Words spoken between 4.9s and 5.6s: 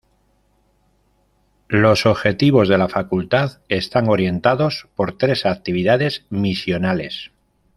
por tres